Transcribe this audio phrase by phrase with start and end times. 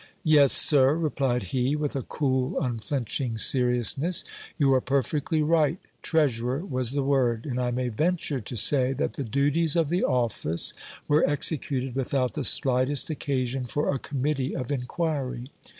[0.23, 4.23] Yes, sir, replied he, with a cool, unflinching seri ousness;
[4.57, 9.13] you are perfectly right, treasurer was the word; and I may venture to say that
[9.13, 10.73] the duties of the office
[11.07, 15.51] were executed without the slightest occasion for a committee of inquiry.